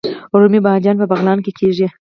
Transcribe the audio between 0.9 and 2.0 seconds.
په بغلان کې کیږي